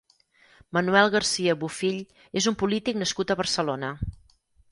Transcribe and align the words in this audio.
Manuel 0.77 1.09
García 1.15 1.55
Bofill 1.63 1.99
és 2.41 2.49
un 2.53 2.57
polític 2.63 2.99
nascut 3.01 3.35
a 3.35 3.39
Barcelona. 3.45 3.93